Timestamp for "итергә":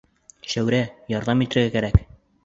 1.45-1.69